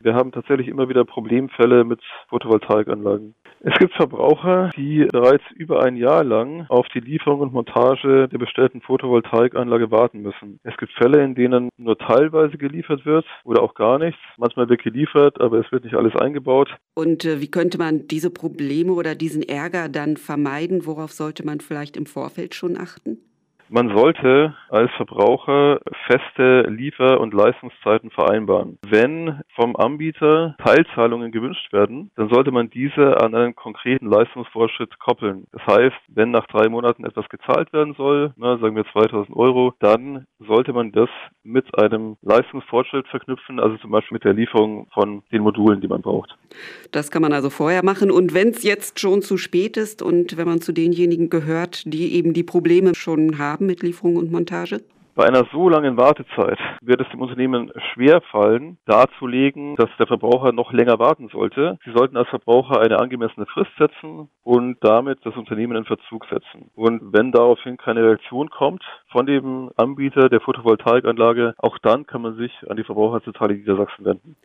Wir 0.00 0.14
haben 0.14 0.32
tatsächlich 0.32 0.68
immer 0.68 0.88
wieder 0.88 1.04
Problemfälle 1.04 1.84
mit 1.84 2.00
Photovoltaikanlagen. 2.28 3.34
Es 3.60 3.76
gibt 3.78 3.94
Verbraucher, 3.94 4.70
die 4.76 5.04
bereits 5.10 5.42
über 5.56 5.82
ein 5.82 5.96
Jahr 5.96 6.22
lang 6.22 6.66
auf 6.68 6.86
die 6.94 7.00
Lieferung 7.00 7.40
und 7.40 7.52
Montage 7.52 8.28
der 8.28 8.38
bestellten 8.38 8.80
Photovoltaikanlage 8.80 9.90
warten 9.90 10.22
müssen. 10.22 10.60
Es 10.62 10.76
gibt 10.76 10.92
Fälle, 10.92 11.24
in 11.24 11.34
denen 11.34 11.70
nur 11.76 11.98
teilweise 11.98 12.56
geliefert 12.56 13.04
wird 13.04 13.26
oder 13.42 13.62
auch 13.62 13.74
gar 13.74 13.98
nichts. 13.98 14.20
Manchmal 14.36 14.68
wird 14.68 14.84
geliefert, 14.84 15.40
aber 15.40 15.58
es 15.58 15.72
wird 15.72 15.82
nicht 15.82 15.96
alles 15.96 16.14
eingebaut. 16.14 16.70
Und 16.94 17.24
äh, 17.24 17.40
wie 17.40 17.50
könnte 17.50 17.78
man 17.78 18.06
diese 18.06 18.30
Probleme 18.30 18.92
oder 18.92 19.16
diesen 19.16 19.42
Ärger 19.42 19.88
dann 19.88 20.16
vermeiden? 20.16 20.86
Worauf 20.86 21.10
sollte 21.12 21.44
man 21.44 21.60
vielleicht 21.60 21.96
im 21.96 22.06
Vorfeld 22.06 22.54
schon 22.54 22.76
achten? 22.76 23.17
Man 23.70 23.94
sollte 23.94 24.54
als 24.70 24.90
Verbraucher 24.92 25.80
feste 26.06 26.62
Liefer- 26.70 27.20
und 27.20 27.34
Leistungszeiten 27.34 28.10
vereinbaren. 28.10 28.78
Wenn 28.88 29.40
vom 29.54 29.76
Anbieter 29.76 30.56
Teilzahlungen 30.64 31.32
gewünscht 31.32 31.72
werden, 31.72 32.10
dann 32.16 32.30
sollte 32.30 32.50
man 32.50 32.70
diese 32.70 33.20
an 33.20 33.34
einen 33.34 33.54
konkreten 33.54 34.06
Leistungsvorschritt 34.06 34.98
koppeln. 34.98 35.46
Das 35.52 35.66
heißt, 35.66 35.96
wenn 36.08 36.30
nach 36.30 36.46
drei 36.46 36.68
Monaten 36.68 37.04
etwas 37.04 37.28
gezahlt 37.28 37.72
werden 37.72 37.94
soll, 37.94 38.32
na, 38.36 38.58
sagen 38.58 38.76
wir 38.76 38.84
2000 38.92 39.36
Euro, 39.36 39.74
dann 39.80 40.26
sollte 40.38 40.72
man 40.72 40.92
das 40.92 41.10
mit 41.42 41.78
einem 41.78 42.16
Leistungsfortschritt 42.22 43.06
verknüpfen, 43.08 43.60
also 43.60 43.76
zum 43.78 43.90
Beispiel 43.90 44.16
mit 44.16 44.24
der 44.24 44.34
Lieferung 44.34 44.86
von 44.92 45.22
den 45.32 45.42
Modulen, 45.42 45.80
die 45.80 45.88
man 45.88 46.02
braucht. 46.02 46.36
Das 46.90 47.10
kann 47.10 47.22
man 47.22 47.32
also 47.32 47.50
vorher 47.50 47.84
machen. 47.84 48.10
Und 48.10 48.34
wenn 48.34 48.48
es 48.48 48.62
jetzt 48.62 49.00
schon 49.00 49.22
zu 49.22 49.36
spät 49.36 49.76
ist 49.76 50.02
und 50.02 50.36
wenn 50.36 50.46
man 50.46 50.60
zu 50.60 50.72
denjenigen 50.72 51.30
gehört, 51.30 51.82
die 51.86 52.14
eben 52.14 52.32
die 52.32 52.44
Probleme 52.44 52.94
schon 52.94 53.38
haben, 53.38 53.57
haben 53.58 53.66
mit 53.66 53.82
Lieferung 53.82 54.16
und 54.16 54.30
Montage? 54.30 54.80
Bei 55.16 55.26
einer 55.26 55.46
so 55.52 55.68
langen 55.68 55.96
Wartezeit 55.96 56.60
wird 56.80 57.00
es 57.00 57.08
dem 57.08 57.20
Unternehmen 57.20 57.72
schwer 57.92 58.20
fallen, 58.30 58.78
darzulegen, 58.86 59.74
dass 59.74 59.90
der 59.98 60.06
Verbraucher 60.06 60.52
noch 60.52 60.72
länger 60.72 61.00
warten 61.00 61.28
sollte. 61.32 61.76
Sie 61.84 61.90
sollten 61.90 62.16
als 62.16 62.28
Verbraucher 62.28 62.80
eine 62.80 63.00
angemessene 63.00 63.46
Frist 63.46 63.72
setzen 63.76 64.28
und 64.44 64.76
damit 64.80 65.18
das 65.24 65.34
Unternehmen 65.34 65.76
in 65.76 65.84
Verzug 65.84 66.24
setzen. 66.26 66.70
Und 66.76 67.12
wenn 67.12 67.32
daraufhin 67.32 67.78
keine 67.78 68.04
Reaktion 68.04 68.48
kommt 68.48 68.84
von 69.10 69.26
dem 69.26 69.70
Anbieter 69.76 70.28
der 70.28 70.40
Photovoltaikanlage, 70.40 71.54
auch 71.58 71.78
dann 71.78 72.06
kann 72.06 72.22
man 72.22 72.36
sich 72.36 72.52
an 72.70 72.76
die 72.76 72.84
Verbraucherzentrale 72.84 73.54
Niedersachsen 73.54 74.04
wenden. 74.04 74.36